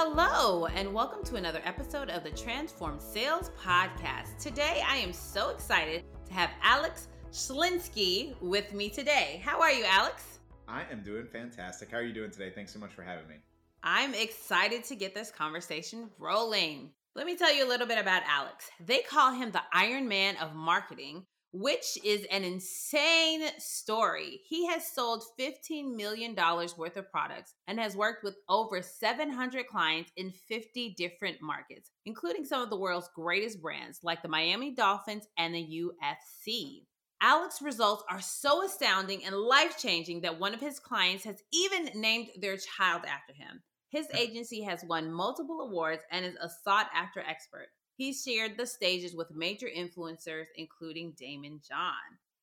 [0.00, 4.38] Hello, and welcome to another episode of the Transformed Sales Podcast.
[4.38, 9.42] Today, I am so excited to have Alex Schlinsky with me today.
[9.44, 10.38] How are you, Alex?
[10.68, 11.90] I am doing fantastic.
[11.90, 12.52] How are you doing today?
[12.54, 13.34] Thanks so much for having me.
[13.82, 16.92] I'm excited to get this conversation rolling.
[17.16, 18.70] Let me tell you a little bit about Alex.
[18.86, 24.40] They call him the Iron Man of marketing which is an insane story.
[24.46, 30.12] He has sold $15 million worth of products and has worked with over 700 clients
[30.16, 35.26] in 50 different markets, including some of the world's greatest brands like the Miami Dolphins
[35.38, 36.82] and the UFC.
[37.20, 41.90] Alex's results are so astounding and life changing that one of his clients has even
[42.00, 43.62] named their child after him.
[43.90, 47.68] His agency has won multiple awards and is a sought after expert.
[47.98, 51.94] He shared the stages with major influencers, including Daymond John.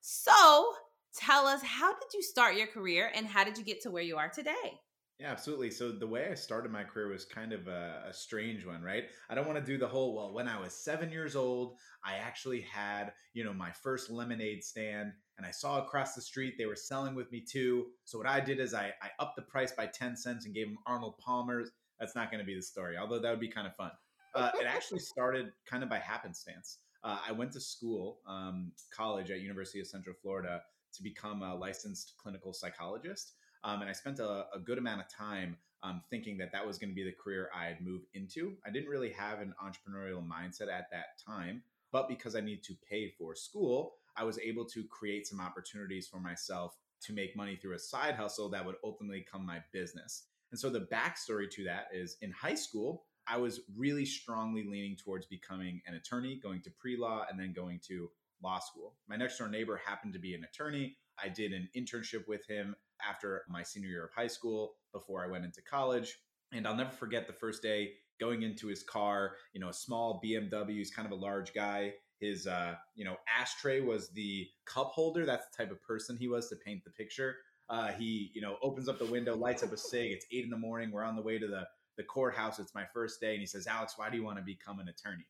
[0.01, 0.73] So,
[1.15, 4.03] tell us, how did you start your career and how did you get to where
[4.03, 4.81] you are today?
[5.17, 5.71] Yeah, absolutely.
[5.71, 9.05] So the way I started my career was kind of a, a strange one, right?
[9.29, 12.15] I don't want to do the whole, well, when I was seven years old, I
[12.15, 16.65] actually had, you know, my first lemonade stand and I saw across the street they
[16.65, 17.85] were selling with me too.
[18.03, 20.67] So what I did is I, I upped the price by 10 cents and gave
[20.67, 21.71] them Arnold Palmer's.
[21.97, 23.91] That's not going to be the story, although that would be kind of fun.
[24.35, 26.79] Uh, it actually started kind of by happenstance.
[27.03, 30.61] Uh, I went to school, um, college at University of Central Florida
[30.93, 33.33] to become a licensed clinical psychologist.
[33.63, 36.77] Um, and I spent a, a, good amount of time um, thinking that that was
[36.77, 38.53] going to be the career I'd move into.
[38.65, 42.73] I didn't really have an entrepreneurial mindset at that time, but because I need to
[42.89, 47.55] pay for school, I was able to create some opportunities for myself to make money
[47.55, 50.23] through a side hustle that would ultimately become my business.
[50.51, 54.95] And so the backstory to that is in high school, I was really strongly leaning
[54.95, 58.09] towards becoming an attorney, going to pre law, and then going to
[58.43, 58.95] law school.
[59.07, 60.97] My next door neighbor happened to be an attorney.
[61.23, 62.75] I did an internship with him
[63.07, 66.17] after my senior year of high school before I went into college.
[66.53, 70.21] And I'll never forget the first day going into his car, you know, a small
[70.23, 70.77] BMW.
[70.77, 71.93] He's kind of a large guy.
[72.19, 75.25] His, uh, you know, ashtray was the cup holder.
[75.25, 77.35] That's the type of person he was to paint the picture.
[77.69, 80.11] Uh, he, you know, opens up the window, lights up a cig.
[80.11, 80.91] It's eight in the morning.
[80.91, 81.65] We're on the way to the
[81.97, 82.59] the courthouse.
[82.59, 84.87] It's my first day, and he says, "Alex, why do you want to become an
[84.87, 85.27] attorney?"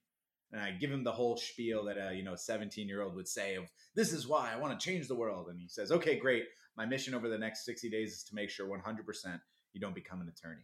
[0.51, 3.27] And I give him the whole spiel that a you know 17 year old would
[3.27, 3.65] say of
[3.95, 5.49] this is why I want to change the world.
[5.49, 6.45] And he says, "Okay, great.
[6.77, 9.41] My mission over the next 60 days is to make sure 100%
[9.73, 10.63] you don't become an attorney."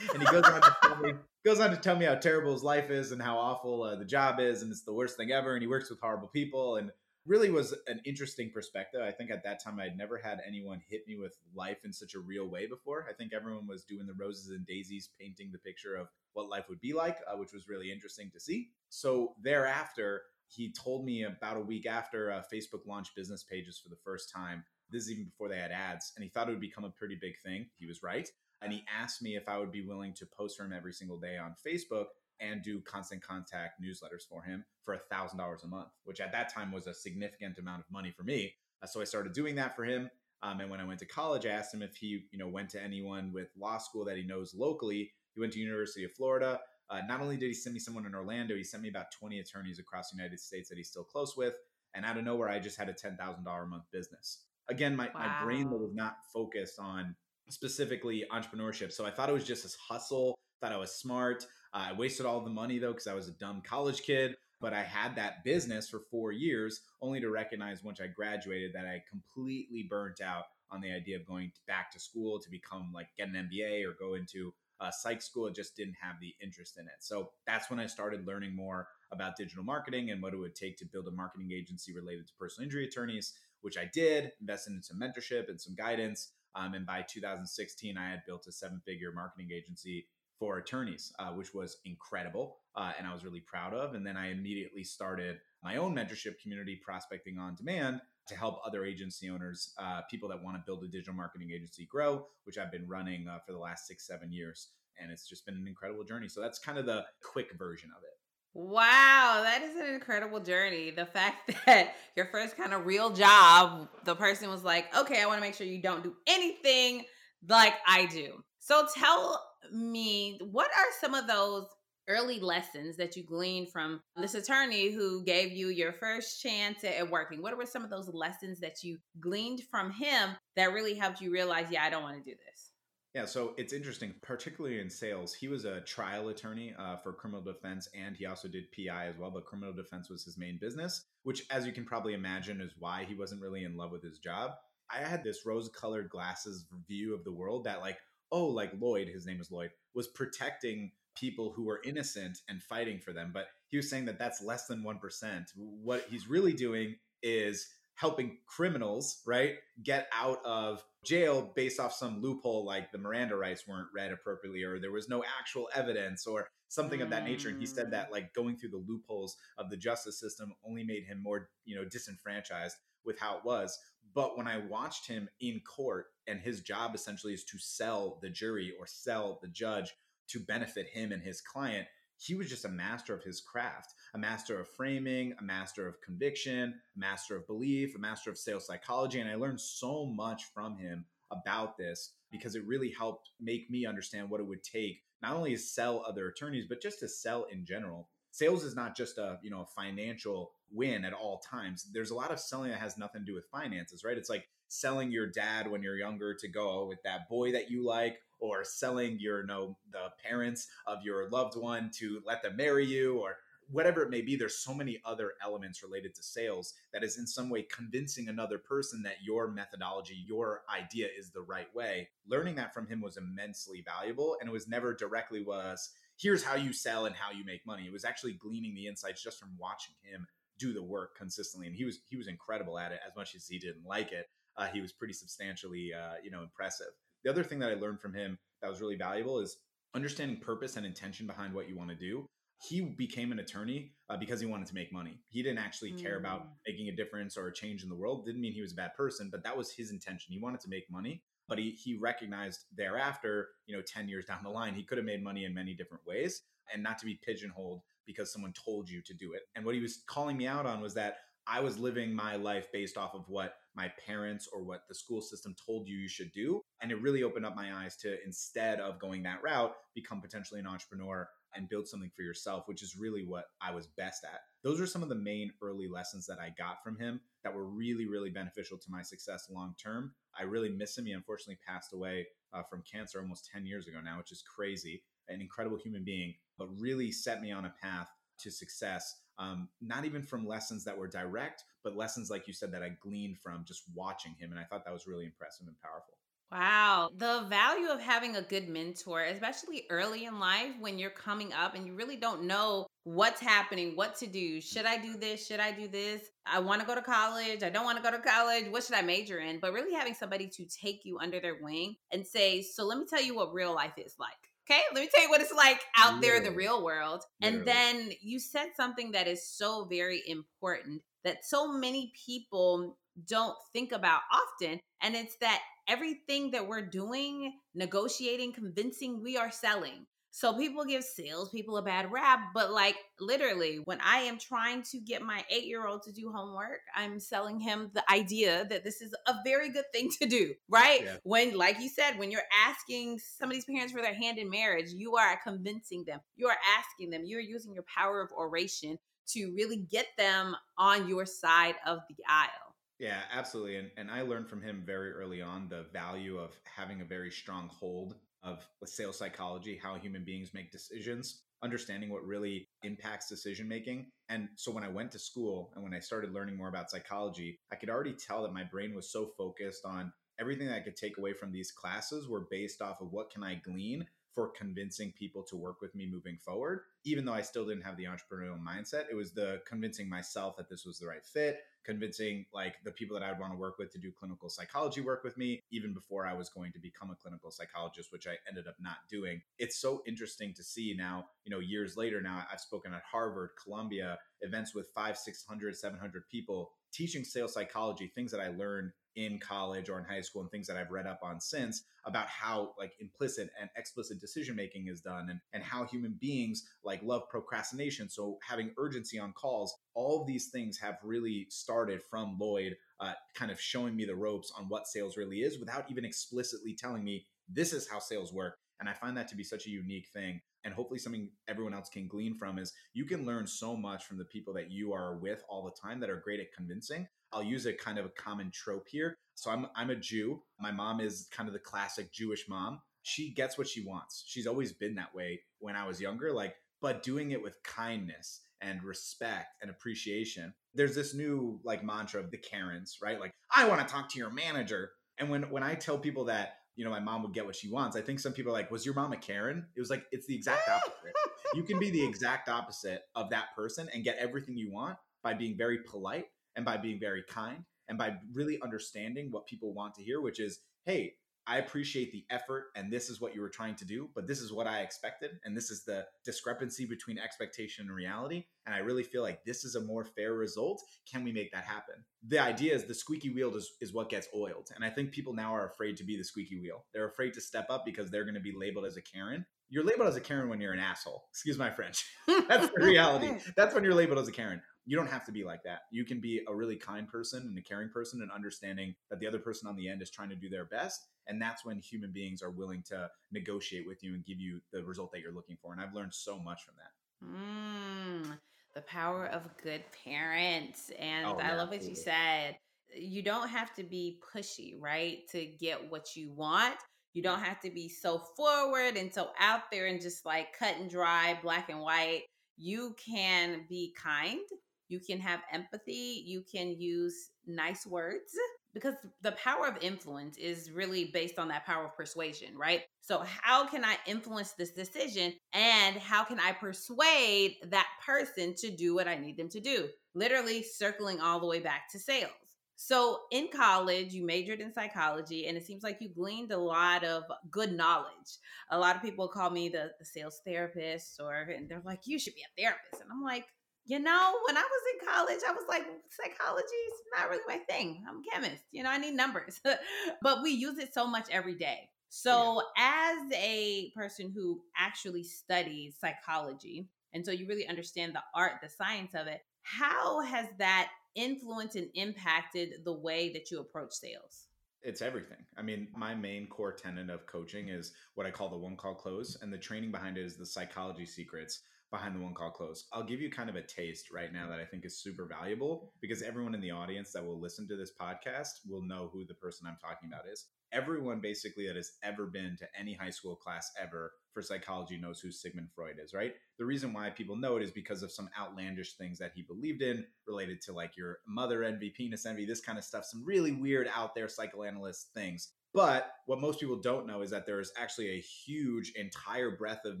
[0.12, 1.12] and he goes on to tell me
[1.44, 4.04] goes on to tell me how terrible his life is and how awful uh, the
[4.04, 5.54] job is, and it's the worst thing ever.
[5.54, 6.90] And he works with horrible people and
[7.26, 9.00] really was an interesting perspective.
[9.00, 12.14] I think at that time I'd never had anyone hit me with life in such
[12.14, 13.06] a real way before.
[13.08, 16.68] I think everyone was doing the roses and daisies, painting the picture of what life
[16.68, 18.70] would be like, uh, which was really interesting to see.
[18.90, 23.88] So thereafter, he told me about a week after uh, Facebook launched business pages for
[23.88, 24.64] the first time.
[24.90, 27.16] This is even before they had ads, and he thought it would become a pretty
[27.20, 27.66] big thing.
[27.78, 28.28] He was right.
[28.62, 31.18] And he asked me if I would be willing to post for him every single
[31.18, 32.06] day on Facebook
[32.50, 36.32] and do constant contact newsletters for him for a thousand dollars a month, which at
[36.32, 38.54] that time was a significant amount of money for me.
[38.82, 40.10] Uh, so I started doing that for him.
[40.42, 42.68] Um, and when I went to college, I asked him if he, you know, went
[42.70, 45.10] to anyone with law school that he knows locally.
[45.34, 46.60] He went to University of Florida.
[46.90, 49.38] Uh, not only did he send me someone in Orlando, he sent me about 20
[49.38, 51.54] attorneys across the United States that he's still close with.
[51.94, 54.44] And out of nowhere, I just had a $10,000 a month business.
[54.68, 55.12] Again, my, wow.
[55.14, 57.14] my brain was not focused on
[57.48, 58.92] specifically entrepreneurship.
[58.92, 61.46] So I thought it was just this hustle, thought I was smart.
[61.72, 64.36] Uh, I wasted all the money though because I was a dumb college kid.
[64.60, 68.86] But I had that business for four years, only to recognize once I graduated that
[68.86, 73.08] I completely burnt out on the idea of going back to school to become like
[73.18, 75.46] get an MBA or go into uh, psych school.
[75.46, 76.94] It just didn't have the interest in it.
[77.00, 80.76] So that's when I started learning more about digital marketing and what it would take
[80.78, 84.82] to build a marketing agency related to personal injury attorneys, which I did, invested in
[84.82, 86.32] some mentorship and some guidance.
[86.56, 90.06] Um, and by 2016, I had built a seven figure marketing agency
[90.38, 93.94] for attorneys, uh, which was incredible uh, and I was really proud of.
[93.94, 98.84] And then I immediately started my own mentorship community, Prospecting on Demand, to help other
[98.84, 102.72] agency owners, uh, people that want to build a digital marketing agency grow, which I've
[102.72, 104.70] been running uh, for the last six, seven years.
[105.00, 106.28] And it's just been an incredible journey.
[106.28, 108.10] So that's kind of the quick version of it.
[108.56, 110.90] Wow, that is an incredible journey.
[110.90, 115.26] The fact that your first kind of real job, the person was like, okay, I
[115.26, 117.04] want to make sure you don't do anything
[117.48, 118.42] like I do.
[118.60, 119.42] So tell
[119.72, 121.66] me, what are some of those
[122.08, 127.10] early lessons that you gleaned from this attorney who gave you your first chance at
[127.10, 127.42] working?
[127.42, 131.30] What were some of those lessons that you gleaned from him that really helped you
[131.30, 132.70] realize, yeah, I don't want to do this?
[133.14, 135.32] Yeah, so it's interesting, particularly in sales.
[135.32, 139.16] He was a trial attorney uh, for criminal defense, and he also did PI as
[139.16, 139.30] well.
[139.30, 143.04] But criminal defense was his main business, which, as you can probably imagine, is why
[143.08, 144.50] he wasn't really in love with his job.
[144.92, 147.98] I had this rose-colored glasses view of the world that, like,
[148.34, 152.98] oh, like Lloyd, his name is Lloyd, was protecting people who were innocent and fighting
[152.98, 153.30] for them.
[153.32, 155.44] But he was saying that that's less than 1%.
[155.54, 159.54] What he's really doing is helping criminals, right,
[159.84, 164.64] get out of jail based off some loophole like the Miranda rights weren't read appropriately
[164.64, 168.08] or there was no actual evidence or something of that nature and he said that
[168.08, 168.12] mm.
[168.12, 171.84] like going through the loopholes of the justice system only made him more, you know,
[171.84, 173.78] disenfranchised with how it was.
[174.14, 178.30] But when I watched him in court and his job essentially is to sell the
[178.30, 179.92] jury or sell the judge
[180.28, 181.86] to benefit him and his client,
[182.16, 186.00] he was just a master of his craft, a master of framing, a master of
[186.00, 189.20] conviction, a master of belief, a master of sales psychology.
[189.20, 193.84] And I learned so much from him about this because it really helped make me
[193.84, 197.46] understand what it would take not only to sell other attorneys, but just to sell
[197.50, 198.08] in general.
[198.34, 201.88] Sales is not just a, you know, a financial win at all times.
[201.92, 204.18] There's a lot of selling that has nothing to do with finances, right?
[204.18, 207.84] It's like selling your dad when you're younger to go with that boy that you
[207.84, 212.56] like or selling your you know the parents of your loved one to let them
[212.56, 213.36] marry you or
[213.70, 217.26] whatever it may be there's so many other elements related to sales that is in
[217.26, 222.56] some way convincing another person that your methodology your idea is the right way learning
[222.56, 226.72] that from him was immensely valuable and it was never directly was here's how you
[226.72, 229.94] sell and how you make money it was actually gleaning the insights just from watching
[230.02, 230.26] him
[230.58, 233.46] do the work consistently and he was he was incredible at it as much as
[233.46, 234.26] he didn't like it
[234.56, 236.92] uh, he was pretty substantially uh, you know impressive
[237.24, 239.56] the other thing that I learned from him that was really valuable is
[239.94, 242.26] understanding purpose and intention behind what you want to do.
[242.68, 245.18] He became an attorney uh, because he wanted to make money.
[245.28, 246.50] He didn't actually care about mm.
[246.66, 248.24] making a difference or a change in the world.
[248.24, 250.32] Didn't mean he was a bad person, but that was his intention.
[250.32, 254.40] He wanted to make money, but he he recognized thereafter, you know, 10 years down
[254.42, 256.42] the line, he could have made money in many different ways
[256.72, 259.42] and not to be pigeonholed because someone told you to do it.
[259.54, 262.68] And what he was calling me out on was that I was living my life
[262.72, 266.32] based off of what my parents or what the school system told you you should
[266.32, 266.62] do.
[266.80, 270.60] And it really opened up my eyes to instead of going that route, become potentially
[270.60, 274.40] an entrepreneur and build something for yourself, which is really what I was best at.
[274.62, 277.66] Those are some of the main early lessons that I got from him that were
[277.66, 280.12] really, really beneficial to my success long term.
[280.38, 281.06] I really miss him.
[281.06, 285.02] He unfortunately passed away uh, from cancer almost 10 years ago now, which is crazy.
[285.28, 288.08] An incredible human being, but really set me on a path
[288.38, 292.72] to success um, not even from lessons that were direct, but lessons, like you said,
[292.72, 294.52] that I gleaned from just watching him.
[294.52, 296.14] And I thought that was really impressive and powerful.
[296.52, 297.10] Wow.
[297.16, 301.74] The value of having a good mentor, especially early in life when you're coming up
[301.74, 304.60] and you really don't know what's happening, what to do.
[304.60, 305.46] Should I do this?
[305.46, 306.22] Should I do this?
[306.46, 307.62] I want to go to college.
[307.62, 308.66] I don't want to go to college.
[308.70, 309.58] What should I major in?
[309.58, 313.04] But really having somebody to take you under their wing and say, So let me
[313.08, 314.30] tell you what real life is like.
[314.70, 317.22] Okay, let me tell you what it's like out there in the real world.
[317.42, 322.96] And then you said something that is so very important that so many people
[323.28, 324.80] don't think about often.
[325.02, 330.06] And it's that everything that we're doing, negotiating, convincing, we are selling.
[330.36, 334.98] So people give salespeople a bad rap, but like literally, when I am trying to
[334.98, 339.00] get my eight year old to do homework, I'm selling him the idea that this
[339.00, 341.04] is a very good thing to do, right?
[341.04, 341.16] Yeah.
[341.22, 345.14] When, like you said, when you're asking somebody's parents for their hand in marriage, you
[345.14, 348.98] are convincing them, you are asking them, you're using your power of oration
[349.28, 352.63] to really get them on your side of the aisle.
[352.98, 353.76] Yeah, absolutely.
[353.76, 357.30] And and I learned from him very early on the value of having a very
[357.30, 363.66] strong hold of sales psychology, how human beings make decisions, understanding what really impacts decision
[363.66, 364.06] making.
[364.28, 367.58] And so when I went to school and when I started learning more about psychology,
[367.72, 370.96] I could already tell that my brain was so focused on everything that I could
[370.96, 375.12] take away from these classes were based off of what can I glean for convincing
[375.16, 376.80] people to work with me moving forward.
[377.04, 380.68] Even though I still didn't have the entrepreneurial mindset, it was the convincing myself that
[380.68, 383.92] this was the right fit, convincing like the people that I'd want to work with
[383.92, 387.14] to do clinical psychology work with me, even before I was going to become a
[387.14, 389.42] clinical psychologist, which I ended up not doing.
[389.58, 393.50] It's so interesting to see now, you know, years later now, I've spoken at Harvard,
[393.62, 399.38] Columbia, events with five, 600, 700 people teaching sales psychology, things that I learned in
[399.38, 402.74] college or in high school and things that I've read up on since about how
[402.78, 407.22] like implicit and explicit decision making is done and, and how human beings like love
[407.28, 408.08] procrastination.
[408.08, 413.12] So having urgency on calls, all of these things have really started from Lloyd uh,
[413.34, 417.04] kind of showing me the ropes on what sales really is without even explicitly telling
[417.04, 418.56] me this is how sales work.
[418.80, 420.40] And I find that to be such a unique thing.
[420.64, 424.18] And hopefully, something everyone else can glean from is you can learn so much from
[424.18, 427.06] the people that you are with all the time that are great at convincing.
[427.34, 429.16] I'll use a kind of a common trope here.
[429.34, 430.42] So I'm I'm a Jew.
[430.60, 432.80] My mom is kind of the classic Jewish mom.
[433.02, 434.24] She gets what she wants.
[434.26, 438.42] She's always been that way when I was younger, like but doing it with kindness
[438.60, 440.54] and respect and appreciation.
[440.74, 443.18] There's this new like mantra of the Karens, right?
[443.18, 444.90] Like I want to talk to your manager.
[445.18, 447.68] And when when I tell people that you know, my mom would get what she
[447.68, 447.96] wants.
[447.96, 449.66] I think some people are like, was your mom a Karen?
[449.76, 451.14] It was like, it's the exact opposite.
[451.54, 455.34] you can be the exact opposite of that person and get everything you want by
[455.34, 456.26] being very polite
[456.56, 460.40] and by being very kind and by really understanding what people want to hear, which
[460.40, 461.14] is, hey,
[461.46, 464.40] I appreciate the effort and this is what you were trying to do, but this
[464.40, 465.32] is what I expected.
[465.44, 468.44] And this is the discrepancy between expectation and reality.
[468.64, 470.82] And I really feel like this is a more fair result.
[471.10, 471.96] Can we make that happen?
[472.26, 474.70] The idea is the squeaky wheel is, is what gets oiled.
[474.74, 476.86] And I think people now are afraid to be the squeaky wheel.
[476.94, 479.44] They're afraid to step up because they're going to be labeled as a Karen.
[479.68, 481.24] You're labeled as a Karen when you're an asshole.
[481.30, 482.06] Excuse my French.
[482.48, 483.32] That's the reality.
[483.56, 485.82] That's when you're labeled as a Karen you don't have to be like that.
[485.90, 489.26] You can be a really kind person and a caring person and understanding that the
[489.26, 491.06] other person on the end is trying to do their best.
[491.26, 494.84] And that's when human beings are willing to negotiate with you and give you the
[494.84, 495.72] result that you're looking for.
[495.72, 496.92] And I've learned so much from that.
[497.26, 498.38] Mm,
[498.74, 500.90] the power of good parents.
[500.98, 502.56] And oh, I yeah, love what you said.
[502.94, 505.26] You don't have to be pushy, right?
[505.30, 506.76] To get what you want.
[507.14, 510.76] You don't have to be so forward and so out there and just like cut
[510.78, 512.24] and dry, black and white.
[512.58, 514.40] You can be kind
[514.88, 518.32] you can have empathy, you can use nice words
[518.74, 522.82] because the power of influence is really based on that power of persuasion, right?
[523.00, 528.70] So, how can I influence this decision and how can I persuade that person to
[528.70, 529.88] do what I need them to do?
[530.14, 532.30] Literally circling all the way back to sales.
[532.76, 537.04] So, in college, you majored in psychology, and it seems like you gleaned a lot
[537.04, 538.38] of good knowledge.
[538.70, 542.18] A lot of people call me the, the sales therapist, or and they're like, You
[542.18, 543.00] should be a therapist.
[543.00, 543.46] And I'm like,
[543.86, 547.58] you know, when I was in college, I was like, psychology is not really my
[547.68, 548.02] thing.
[548.08, 548.62] I'm a chemist.
[548.72, 549.60] You know, I need numbers.
[550.22, 551.90] but we use it so much every day.
[552.08, 553.16] So, yeah.
[553.26, 558.68] as a person who actually studies psychology, and so you really understand the art, the
[558.68, 564.46] science of it, how has that influenced and impacted the way that you approach sales?
[564.82, 565.38] It's everything.
[565.56, 568.94] I mean, my main core tenet of coaching is what I call the one call
[568.94, 571.62] close, and the training behind it is the psychology secrets
[571.94, 572.86] behind the one call close.
[572.92, 575.92] I'll give you kind of a taste right now that I think is super valuable
[576.00, 579.34] because everyone in the audience that will listen to this podcast will know who the
[579.34, 580.46] person I'm talking about is.
[580.72, 585.20] Everyone basically that has ever been to any high school class ever for psychology knows
[585.20, 586.34] who Sigmund Freud is, right?
[586.58, 589.82] The reason why people know it is because of some outlandish things that he believed
[589.82, 593.52] in related to like your mother envy, penis envy, this kind of stuff, some really
[593.52, 595.50] weird out there psychoanalyst things.
[595.74, 599.84] But what most people don't know is that there is actually a huge entire breadth
[599.84, 600.00] of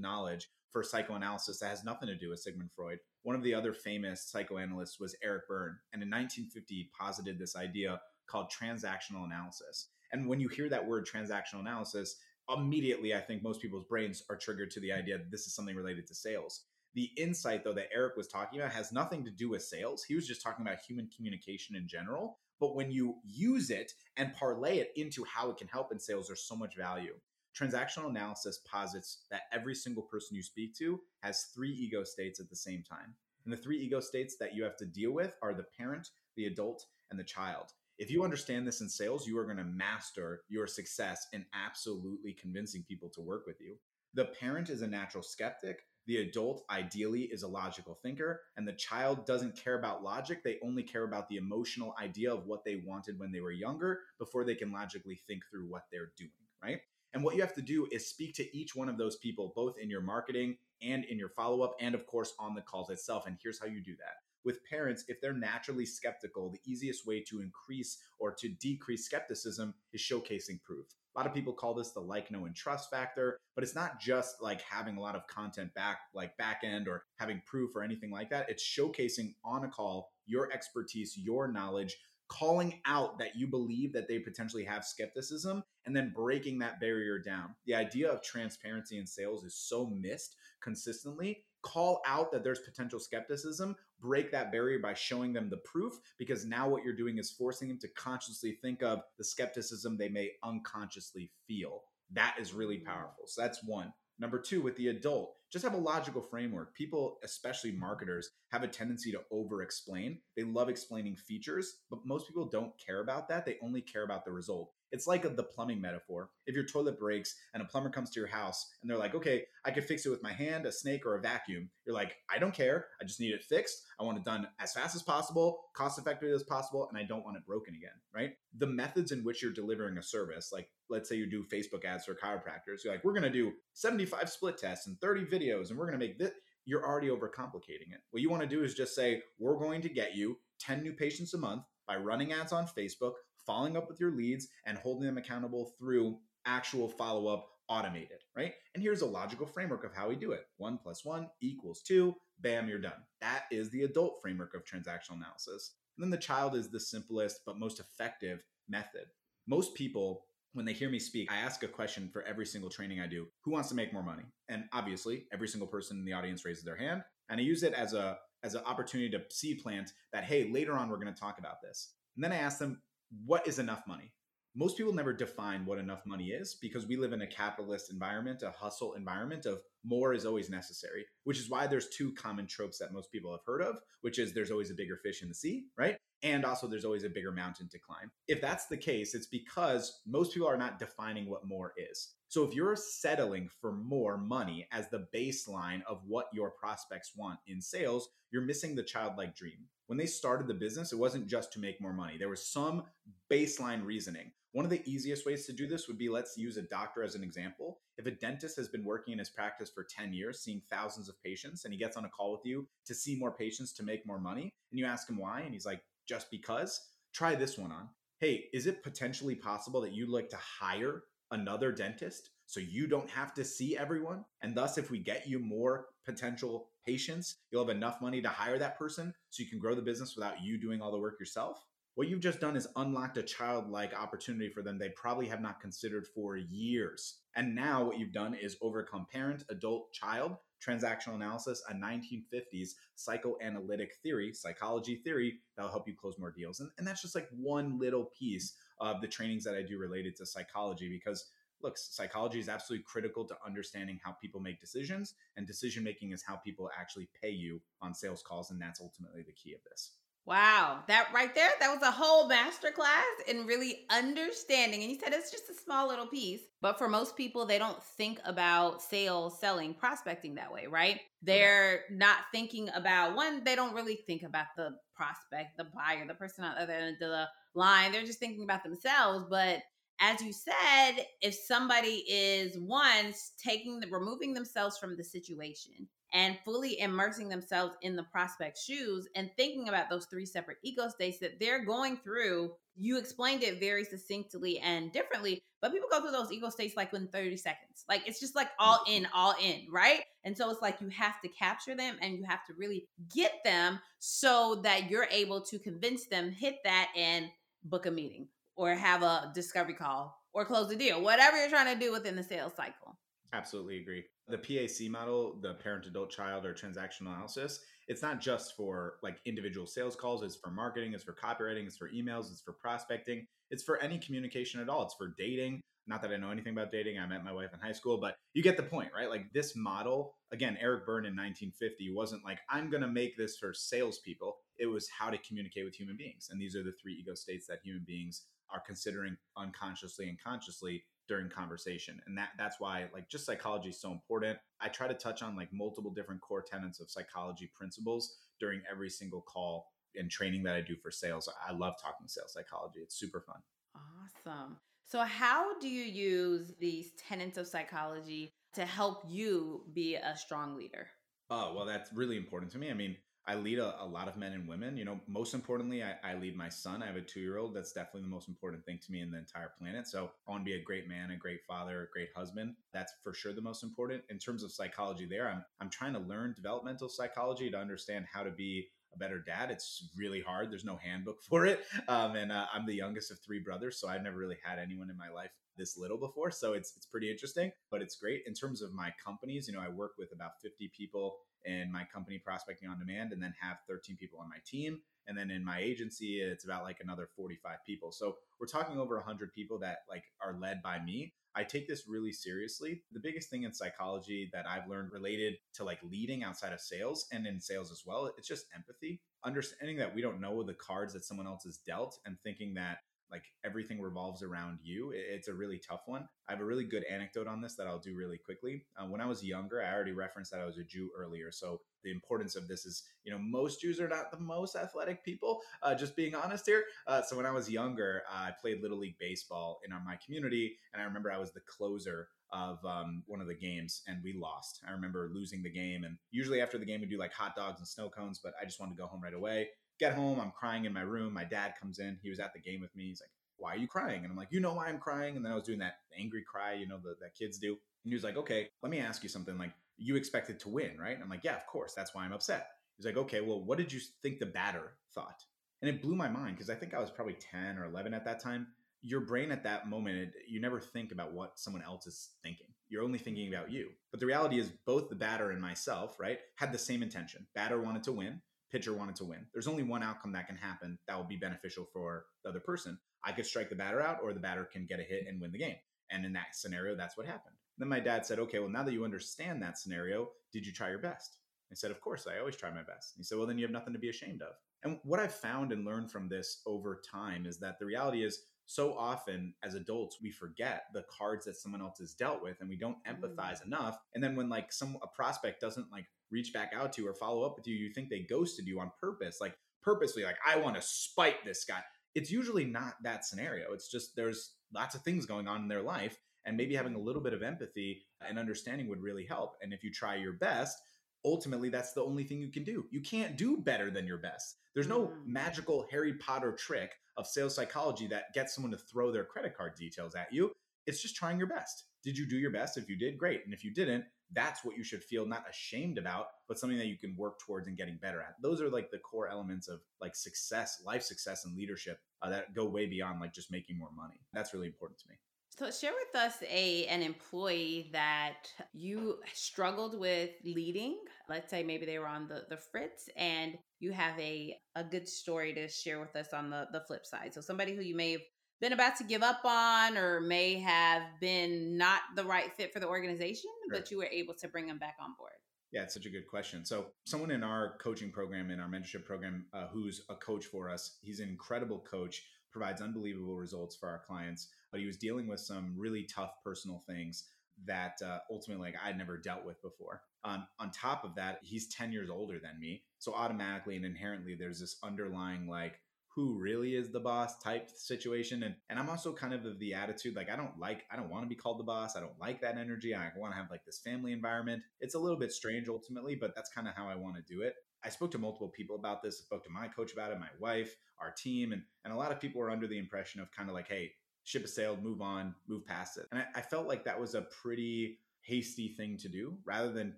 [0.00, 2.98] knowledge for psychoanalysis that has nothing to do with Sigmund Freud.
[3.22, 8.00] One of the other famous psychoanalysts was Eric Berne, and in 1950 posited this idea
[8.26, 9.88] called transactional analysis.
[10.12, 12.16] And when you hear that word transactional analysis,
[12.54, 15.76] immediately I think most people's brains are triggered to the idea that this is something
[15.76, 16.66] related to sales.
[16.94, 20.04] The insight, though, that Eric was talking about has nothing to do with sales.
[20.04, 22.38] He was just talking about human communication in general.
[22.60, 26.28] But when you use it and parlay it into how it can help in sales,
[26.28, 27.14] there's so much value.
[27.58, 32.50] Transactional analysis posits that every single person you speak to has three ego states at
[32.50, 33.14] the same time.
[33.44, 36.46] And the three ego states that you have to deal with are the parent, the
[36.46, 37.72] adult, and the child.
[37.98, 42.32] If you understand this in sales, you are going to master your success in absolutely
[42.32, 43.76] convincing people to work with you.
[44.14, 45.82] The parent is a natural skeptic.
[46.06, 48.42] The adult, ideally, is a logical thinker.
[48.56, 50.42] And the child doesn't care about logic.
[50.42, 54.00] They only care about the emotional idea of what they wanted when they were younger
[54.18, 56.30] before they can logically think through what they're doing,
[56.62, 56.80] right?
[57.14, 59.78] And what you have to do is speak to each one of those people, both
[59.78, 63.26] in your marketing and in your follow up, and of course on the calls itself.
[63.26, 64.16] And here's how you do that.
[64.44, 69.74] With parents, if they're naturally skeptical, the easiest way to increase or to decrease skepticism
[69.92, 70.86] is showcasing proof.
[71.14, 74.00] A lot of people call this the like, know, and trust factor, but it's not
[74.00, 77.82] just like having a lot of content back, like back end or having proof or
[77.82, 78.50] anything like that.
[78.50, 81.96] It's showcasing on a call your expertise, your knowledge,
[82.28, 87.18] calling out that you believe that they potentially have skepticism and then breaking that barrier
[87.18, 87.54] down.
[87.66, 91.44] The idea of transparency in sales is so missed consistently.
[91.62, 96.44] Call out that there's potential skepticism, break that barrier by showing them the proof, because
[96.44, 100.30] now what you're doing is forcing them to consciously think of the skepticism they may
[100.44, 101.80] unconsciously feel.
[102.12, 102.84] That is really mm.
[102.84, 103.24] powerful.
[103.26, 103.92] So that's one.
[104.18, 106.74] Number two, with the adult, just have a logical framework.
[106.74, 110.18] People, especially marketers, have a tendency to over explain.
[110.36, 113.44] They love explaining features, but most people don't care about that.
[113.44, 114.70] They only care about the result.
[114.92, 116.30] It's like a, the plumbing metaphor.
[116.46, 119.44] If your toilet breaks and a plumber comes to your house and they're like, okay,
[119.64, 122.38] I could fix it with my hand, a snake, or a vacuum, you're like, I
[122.38, 122.86] don't care.
[123.00, 123.82] I just need it fixed.
[123.98, 127.24] I want it done as fast as possible, cost effectively as possible, and I don't
[127.24, 128.32] want it broken again, right?
[128.58, 132.04] The methods in which you're delivering a service, like let's say you do Facebook ads
[132.04, 135.78] for chiropractors, you're like, we're going to do 75 split tests and 30 videos, and
[135.78, 136.32] we're going to make this.
[136.66, 138.00] You're already overcomplicating it.
[138.10, 140.92] What you want to do is just say, we're going to get you 10 new
[140.92, 143.12] patients a month by running ads on Facebook,
[143.46, 148.52] following up with your leads, and holding them accountable through actual follow up automated, right?
[148.74, 152.14] And here's a logical framework of how we do it one plus one equals two,
[152.40, 152.92] bam, you're done.
[153.20, 155.72] That is the adult framework of transactional analysis.
[155.96, 159.06] And then the child is the simplest but most effective method.
[159.46, 163.00] Most people, when they hear me speak, I ask a question for every single training
[163.00, 164.24] I do who wants to make more money?
[164.48, 167.02] And obviously, every single person in the audience raises their hand.
[167.28, 170.74] And I use it as a as an opportunity to seed plant that, hey, later
[170.74, 171.94] on, we're going to talk about this.
[172.14, 172.82] And then I ask them,
[173.24, 174.12] what is enough money?
[174.54, 178.42] most people never define what enough money is because we live in a capitalist environment,
[178.42, 182.78] a hustle environment of more is always necessary, which is why there's two common tropes
[182.78, 185.34] that most people have heard of, which is there's always a bigger fish in the
[185.34, 185.96] sea, right?
[186.22, 188.10] And also there's always a bigger mountain to climb.
[188.28, 192.14] If that's the case, it's because most people are not defining what more is.
[192.28, 197.40] So if you're settling for more money as the baseline of what your prospects want
[197.46, 199.66] in sales, you're missing the childlike dream.
[199.86, 202.16] When they started the business, it wasn't just to make more money.
[202.18, 202.84] There was some
[203.30, 204.32] baseline reasoning.
[204.52, 207.14] One of the easiest ways to do this would be let's use a doctor as
[207.14, 207.80] an example.
[207.98, 211.20] If a dentist has been working in his practice for 10 years, seeing thousands of
[211.22, 214.06] patients, and he gets on a call with you to see more patients to make
[214.06, 216.80] more money, and you ask him why, and he's like, just because,
[217.12, 217.88] try this one on.
[218.20, 223.10] Hey, is it potentially possible that you'd like to hire another dentist so you don't
[223.10, 224.24] have to see everyone?
[224.42, 228.58] And thus, if we get you more potential patients, you'll have enough money to hire
[228.58, 231.64] that person so you can grow the business without you doing all the work yourself?
[231.94, 235.60] What you've just done is unlocked a childlike opportunity for them they probably have not
[235.60, 237.18] considered for years.
[237.36, 243.92] And now what you've done is overcome parent, adult, child, transactional analysis, a 1950s psychoanalytic
[244.02, 246.60] theory, psychology theory that'll help you close more deals.
[246.60, 250.16] And, and that's just like one little piece of the trainings that I do related
[250.16, 251.30] to psychology because
[251.64, 256.22] look, psychology is absolutely critical to understanding how people make decisions, and decision making is
[256.22, 258.52] how people actually pay you on sales calls.
[258.52, 259.92] And that's ultimately the key of this.
[260.26, 264.82] Wow, that right there, that was a whole masterclass in really understanding.
[264.82, 267.82] And you said it's just a small little piece, but for most people, they don't
[267.82, 271.00] think about sales, selling, prospecting that way, right?
[271.20, 276.14] They're not thinking about one, they don't really think about the prospect, the buyer, the
[276.14, 277.92] person on the other end of the line.
[277.92, 279.26] They're just thinking about themselves.
[279.28, 279.58] But
[280.00, 286.38] as you said, if somebody is once taking the removing themselves from the situation and
[286.44, 291.18] fully immersing themselves in the prospect's shoes and thinking about those three separate ego states
[291.18, 292.52] that they're going through.
[292.76, 296.92] You explained it very succinctly and differently, but people go through those ego states like
[296.92, 297.84] within 30 seconds.
[297.88, 300.02] Like it's just like all in, all in, right?
[300.24, 303.42] And so it's like you have to capture them and you have to really get
[303.44, 307.26] them so that you're able to convince them, hit that and
[307.64, 311.72] book a meeting or have a discovery call or close the deal, whatever you're trying
[311.72, 312.98] to do within the sales cycle.
[313.32, 314.04] Absolutely agree.
[314.28, 319.18] The PAC model, the parent, adult, child, or transactional analysis, it's not just for like
[319.26, 323.26] individual sales calls, it's for marketing, it's for copywriting, it's for emails, it's for prospecting,
[323.50, 324.84] it's for any communication at all.
[324.84, 325.60] It's for dating.
[325.86, 326.98] Not that I know anything about dating.
[326.98, 329.10] I met my wife in high school, but you get the point, right?
[329.10, 333.36] Like this model, again, Eric Berne in 1950 wasn't like, I'm going to make this
[333.36, 334.38] for salespeople.
[334.56, 336.28] It was how to communicate with human beings.
[336.30, 340.84] And these are the three ego states that human beings are considering unconsciously and consciously
[341.08, 342.00] during conversation.
[342.06, 344.38] And that that's why like just psychology is so important.
[344.60, 348.90] I try to touch on like multiple different core tenets of psychology principles during every
[348.90, 351.28] single call and training that i do for sales.
[351.46, 352.80] I love talking sales psychology.
[352.80, 353.36] It's super fun.
[353.76, 354.56] Awesome.
[354.86, 360.56] So how do you use these tenets of psychology to help you be a strong
[360.56, 360.88] leader?
[361.30, 362.70] Oh well that's really important to me.
[362.70, 362.96] I mean
[363.26, 364.76] I lead a, a, lot of men and women.
[364.76, 366.82] You know, most importantly, I, I lead my son.
[366.82, 367.54] I have a two year old.
[367.54, 369.86] That's definitely the most important thing to me in the entire planet.
[369.86, 372.54] So I want to be a great man, a great father, a great husband.
[372.72, 374.02] That's for sure the most important.
[374.10, 378.22] In terms of psychology, there, I'm I'm trying to learn developmental psychology to understand how
[378.22, 379.50] to be a better dad.
[379.50, 380.50] It's really hard.
[380.50, 381.64] There's no handbook for it.
[381.88, 384.90] Um, and uh, I'm the youngest of three brothers, so I've never really had anyone
[384.90, 386.30] in my life this little before.
[386.30, 389.48] So it's it's pretty interesting, but it's great in terms of my companies.
[389.48, 393.22] You know, I work with about 50 people in my company prospecting on demand and
[393.22, 396.78] then have 13 people on my team and then in my agency it's about like
[396.80, 401.12] another 45 people so we're talking over 100 people that like are led by me
[401.34, 405.64] i take this really seriously the biggest thing in psychology that i've learned related to
[405.64, 409.94] like leading outside of sales and in sales as well it's just empathy understanding that
[409.94, 412.78] we don't know the cards that someone else has dealt and thinking that
[413.14, 414.92] like everything revolves around you.
[414.92, 416.08] It's a really tough one.
[416.28, 418.64] I have a really good anecdote on this that I'll do really quickly.
[418.76, 421.30] Uh, when I was younger, I already referenced that I was a Jew earlier.
[421.30, 425.04] So the importance of this is, you know, most Jews are not the most athletic
[425.04, 426.64] people, uh, just being honest here.
[426.88, 430.56] Uh, so when I was younger, I played Little League Baseball in my community.
[430.72, 434.12] And I remember I was the closer of um, one of the games and we
[434.12, 434.60] lost.
[434.66, 435.84] I remember losing the game.
[435.84, 438.44] And usually after the game, we do like hot dogs and snow cones, but I
[438.44, 441.12] just wanted to go home right away get home, I'm crying in my room.
[441.12, 441.98] My dad comes in.
[442.02, 442.88] He was at the game with me.
[442.88, 444.02] He's like, why are you crying?
[444.02, 445.16] And I'm like, you know why I'm crying?
[445.16, 447.48] And then I was doing that angry cry, you know, the, that kids do.
[447.48, 449.36] And he was like, okay, let me ask you something.
[449.36, 450.94] Like, you expected to win, right?
[450.94, 451.74] And I'm like, yeah, of course.
[451.74, 452.48] That's why I'm upset.
[452.76, 455.24] He's like, okay, well, what did you think the batter thought?
[455.62, 458.04] And it blew my mind because I think I was probably 10 or 11 at
[458.04, 458.48] that time.
[458.82, 462.48] Your brain at that moment, you never think about what someone else is thinking.
[462.68, 463.70] You're only thinking about you.
[463.90, 467.26] But the reality is, both the batter and myself, right, had the same intention.
[467.34, 468.20] Batter wanted to win,
[468.54, 469.26] pitcher wanted to win.
[469.32, 472.78] There's only one outcome that can happen that will be beneficial for the other person.
[473.04, 475.32] I could strike the batter out, or the batter can get a hit and win
[475.32, 475.56] the game.
[475.90, 477.34] And in that scenario, that's what happened.
[477.58, 480.70] Then my dad said, Okay, well, now that you understand that scenario, did you try
[480.70, 481.16] your best?
[481.50, 482.94] I said, Of course, I always try my best.
[482.96, 484.34] He said, Well, then you have nothing to be ashamed of.
[484.62, 488.20] And what I've found and learned from this over time is that the reality is
[488.46, 492.48] so often as adults we forget the cards that someone else has dealt with and
[492.48, 493.46] we don't empathize mm.
[493.46, 493.78] enough.
[493.94, 496.94] And then when like some a prospect doesn't like reach back out to you or
[496.94, 500.36] follow up with you you think they ghosted you on purpose like purposely like i
[500.36, 501.60] want to spite this guy.
[501.94, 503.52] It's usually not that scenario.
[503.52, 506.78] It's just there's lots of things going on in their life and maybe having a
[506.78, 509.36] little bit of empathy and understanding would really help.
[509.42, 510.60] And if you try your best
[511.04, 512.66] ultimately that's the only thing you can do.
[512.70, 514.36] You can't do better than your best.
[514.54, 515.12] There's no mm-hmm.
[515.12, 519.54] magical Harry Potter trick of sales psychology that gets someone to throw their credit card
[519.56, 520.32] details at you.
[520.66, 521.64] It's just trying your best.
[521.82, 522.56] Did you do your best?
[522.56, 523.22] If you did, great.
[523.24, 526.68] And if you didn't, that's what you should feel not ashamed about, but something that
[526.68, 528.14] you can work towards and getting better at.
[528.22, 532.34] Those are like the core elements of like success, life success, and leadership uh, that
[532.34, 534.00] go way beyond like just making more money.
[534.12, 534.96] That's really important to me.
[535.36, 540.78] So share with us a an employee that you struggled with leading.
[541.08, 544.88] Let's say maybe they were on the, the fritz and you have a, a good
[544.88, 547.14] story to share with us on the, the flip side.
[547.14, 548.00] So somebody who you may have
[548.40, 552.60] been about to give up on or may have been not the right fit for
[552.60, 553.60] the organization, sure.
[553.60, 555.12] but you were able to bring them back on board.
[555.52, 556.44] Yeah, it's such a good question.
[556.44, 560.50] So, someone in our coaching program, in our mentorship program, uh, who's a coach for
[560.50, 565.08] us, he's an incredible coach, provides unbelievable results for our clients but he was dealing
[565.08, 567.06] with some really tough personal things
[567.44, 569.82] that uh, ultimately like I'd never dealt with before.
[570.04, 572.62] Um, on top of that, he's 10 years older than me.
[572.78, 575.60] So automatically and inherently, there's this underlying like,
[575.94, 578.24] who really is the boss type situation.
[578.24, 580.90] And, and I'm also kind of of the attitude like, I don't like, I don't
[580.90, 581.76] want to be called the boss.
[581.76, 582.74] I don't like that energy.
[582.74, 584.42] I want to have like this family environment.
[584.60, 587.22] It's a little bit strange ultimately, but that's kind of how I want to do
[587.22, 587.34] it.
[587.64, 589.00] I spoke to multiple people about this.
[589.00, 591.92] I spoke to my coach about it, my wife, our team, and and a lot
[591.92, 593.70] of people were under the impression of kind of like, hey,
[594.02, 595.86] ship has sailed, move on, move past it.
[595.90, 599.74] And I, I felt like that was a pretty hasty thing to do rather than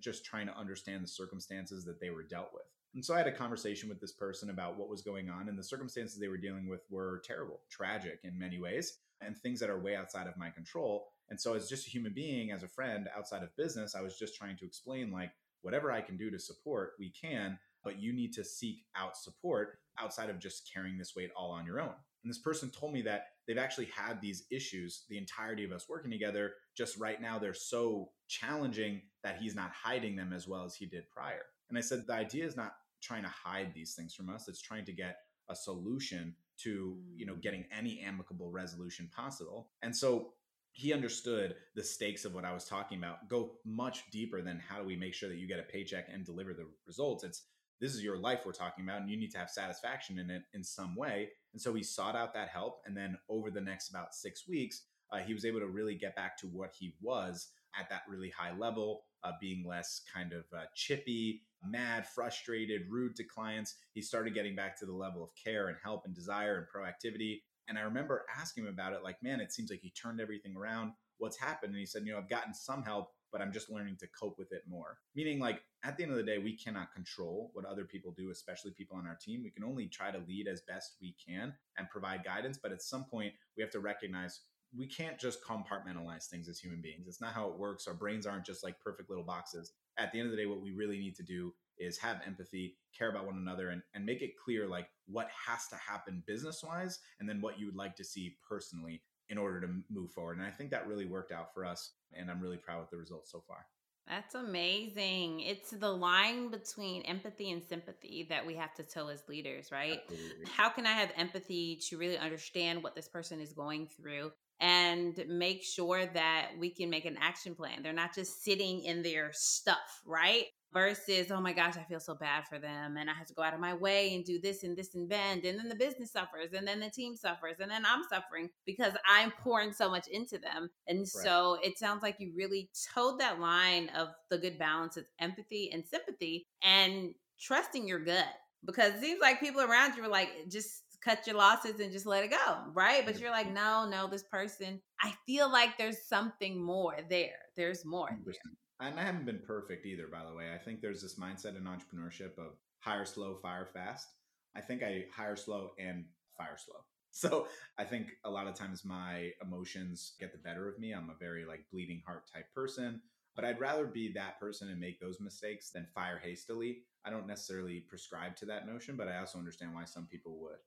[0.00, 2.64] just trying to understand the circumstances that they were dealt with.
[2.94, 5.58] And so I had a conversation with this person about what was going on, and
[5.58, 9.70] the circumstances they were dealing with were terrible, tragic in many ways, and things that
[9.70, 11.08] are way outside of my control.
[11.28, 14.18] And so, as just a human being, as a friend outside of business, I was
[14.18, 18.12] just trying to explain like, whatever I can do to support, we can, but you
[18.12, 21.94] need to seek out support outside of just carrying this weight all on your own.
[22.22, 25.88] And this person told me that they've actually had these issues the entirety of us
[25.88, 26.54] working together.
[26.76, 30.86] Just right now, they're so challenging that he's not hiding them as well as he
[30.86, 31.42] did prior.
[31.68, 34.60] And I said, the idea is not trying to hide these things from us, it's
[34.60, 37.42] trying to get a solution to you know mm.
[37.42, 40.32] getting any amicable resolution possible and so
[40.72, 44.78] he understood the stakes of what i was talking about go much deeper than how
[44.78, 47.42] do we make sure that you get a paycheck and deliver the results it's
[47.80, 50.42] this is your life we're talking about and you need to have satisfaction in it
[50.54, 53.88] in some way and so he sought out that help and then over the next
[53.88, 57.48] about six weeks uh, he was able to really get back to what he was
[57.80, 63.16] at that really high level uh, being less kind of uh, chippy mad frustrated rude
[63.16, 63.76] to clients.
[63.94, 67.40] He started getting back to the level of care and help and desire and proactivity.
[67.68, 70.54] And i remember asking him about it like man it seems like he turned everything
[70.56, 70.92] around.
[71.16, 71.70] What's happened?
[71.70, 74.38] And he said you know i've gotten some help but I'm just learning to cope
[74.38, 74.96] with it more.
[75.14, 78.30] Meaning, like, at the end of the day, we cannot control what other people do,
[78.30, 79.42] especially people on our team.
[79.44, 82.56] We can only try to lead as best we can and provide guidance.
[82.56, 84.40] But at some point, we have to recognize
[84.74, 87.06] we can't just compartmentalize things as human beings.
[87.08, 87.86] It's not how it works.
[87.86, 89.72] Our brains aren't just like perfect little boxes.
[89.98, 92.78] At the end of the day, what we really need to do is have empathy,
[92.96, 96.64] care about one another, and, and make it clear like what has to happen business
[96.66, 100.38] wise, and then what you would like to see personally in order to move forward.
[100.38, 101.92] And I think that really worked out for us.
[102.12, 103.66] And I'm really proud with the results so far.
[104.08, 105.40] That's amazing.
[105.40, 109.98] It's the line between empathy and sympathy that we have to tell as leaders, right?
[110.08, 110.46] Absolutely.
[110.56, 115.20] How can I have empathy to really understand what this person is going through and
[115.28, 117.82] make sure that we can make an action plan?
[117.82, 120.44] They're not just sitting in their stuff, right?
[120.76, 123.42] Versus oh my gosh i feel so bad for them and i have to go
[123.42, 126.12] out of my way and do this and this and bend and then the business
[126.12, 130.06] suffers and then the team suffers and then i'm suffering because i'm pouring so much
[130.08, 131.08] into them and right.
[131.08, 135.70] so it sounds like you really toed that line of the good balance of empathy
[135.72, 138.26] and sympathy and trusting your gut
[138.66, 142.04] because it seems like people around you are like just cut your losses and just
[142.04, 143.06] let it go, right?
[143.06, 147.38] But you're like, no, no, this person, I feel like there's something more there.
[147.56, 148.34] There's more there.
[148.80, 150.52] And I haven't been perfect either, by the way.
[150.54, 154.08] I think there's this mindset in entrepreneurship of hire slow, fire fast.
[154.54, 156.04] I think I hire slow and
[156.36, 156.76] fire slow.
[157.12, 157.46] So
[157.78, 160.92] I think a lot of times my emotions get the better of me.
[160.92, 163.00] I'm a very like bleeding heart type person,
[163.34, 166.82] but I'd rather be that person and make those mistakes than fire hastily.
[167.06, 170.58] I don't necessarily prescribe to that notion, but I also understand why some people would.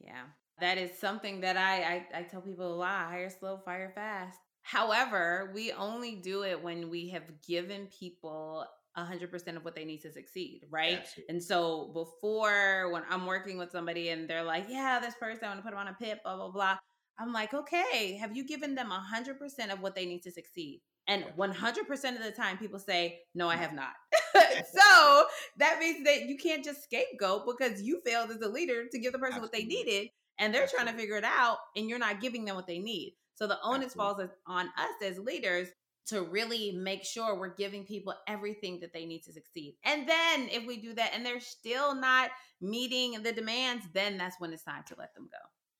[0.00, 0.22] Yeah.
[0.60, 4.38] That is something that I, I, I tell people a lot hire slow, fire fast.
[4.62, 8.64] However, we only do it when we have given people
[8.96, 11.00] 100% of what they need to succeed, right?
[11.00, 11.34] Absolutely.
[11.34, 15.48] And so before when I'm working with somebody and they're like, yeah, this person, I
[15.48, 16.76] want to put them on a pit, blah, blah, blah.
[17.18, 20.80] I'm like, okay, have you given them 100% of what they need to succeed?
[21.08, 23.92] And 100% of the time, people say, no, I have not.
[24.72, 25.24] so
[25.58, 29.12] that means that you can't just scapegoat because you failed as a leader to give
[29.12, 29.60] the person Absolutely.
[29.60, 32.56] what they needed and they're trying to figure it out and you're not giving them
[32.56, 33.16] what they need.
[33.34, 34.24] So the onus Absolutely.
[34.24, 35.68] falls on us as leaders
[36.06, 39.76] to really make sure we're giving people everything that they need to succeed.
[39.84, 44.40] And then if we do that and they're still not meeting the demands, then that's
[44.40, 45.38] when it's time to let them go.